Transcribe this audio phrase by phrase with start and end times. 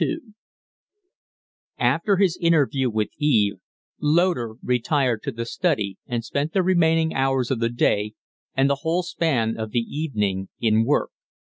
[0.01, 0.17] XXII
[1.77, 3.57] After his interview with Eve,
[4.01, 8.13] Loder retired to the study and spent the remaining hours of the day
[8.55, 11.11] and the whole span of the evening in work.